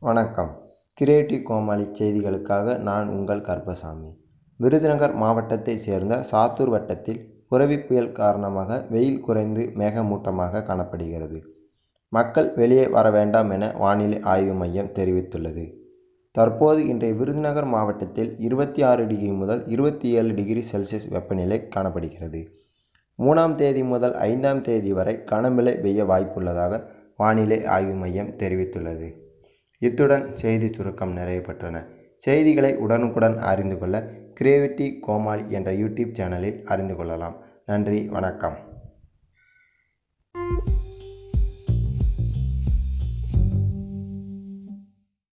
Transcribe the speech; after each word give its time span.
வணக்கம். 0.00 0.58
கிரியேட்டிவ் 0.94 1.42
கோமாளி 1.42 1.82
செய்திகளுக்காக 1.82 2.78
நான் 2.78 3.08
உங்கள் 3.08 3.40
கருப்பசாமி. 3.40 4.18
விருதுநகர் 4.56 5.14
மாவட்டத்தைச் 5.14 5.80
சேர்ந்த 5.80 6.24
சாத்தூர் 6.30 6.68
வட்டத்தில் 6.68 7.44
புரவி 7.48 7.78
புயல் 7.78 8.12
காரணமாக 8.12 8.86
வெயில் 8.90 9.20
குறைந்து 9.20 9.70
மேகமூட்டமாக 9.74 10.62
காணப்படுகிறது. 10.62 11.42
மக்கள் 12.08 12.52
வெளியே 12.54 12.86
வர 12.86 13.10
வேண்டாம் 13.10 13.50
என 13.50 13.72
வானிலை 13.78 14.20
ஆய்வு 14.20 14.52
மையம் 14.52 14.92
தெரிவித்துள்ளது. 14.92 15.74
தற்போது 16.30 16.86
இன்றைய 16.86 17.14
விருதுநகர் 17.14 17.64
மாவட்டத்தில் 17.64 18.38
இருபத்தி 18.38 18.82
ஆறு 18.82 19.06
டிகிரி 19.06 19.32
முதல் 19.32 19.68
இருபத்தி 19.68 20.08
ஏழு 20.08 20.34
டிகிரி 20.34 20.64
செல்சியஸ் 20.72 21.08
வெப்பநிலை 21.10 21.68
காணப்படுகிறது. 21.68 22.48
மூணாம் 23.18 23.54
தேதி 23.54 23.82
முதல் 23.82 24.14
ஐந்தாம் 24.14 24.60
தேதி 24.60 24.92
வரை 24.92 25.22
கனமழை 25.24 25.80
பெய்ய 25.80 26.04
வாய்ப்புள்ளதாக 26.04 26.82
வானிலை 27.16 27.64
ஆய்வு 27.64 27.92
மையம் 27.92 28.36
தெரிவித்துள்ளது. 28.36 29.26
இத்துடன் 29.78 30.34
செய்தி 30.34 30.72
சுருக்கம் 30.72 31.12
நிறைவு 31.12 31.52
பெற்றன. 31.52 31.76
செய்திகளை 32.14 32.76
உடனுக்குடன் 32.76 33.36
அறிந்து 33.38 33.78
கொள்ள 33.78 34.10
கிரியேவிட்டி 34.40 35.00
கோமாளி 35.00 35.44
என்ற 35.50 35.72
யூடியூப் 35.72 36.16
சேனலில் 36.20 36.62
அறிந்து 36.64 36.96
கொள்ளலாம். 36.96 37.36
நன்றி 37.66 38.08
வணக்கம். 38.08 38.67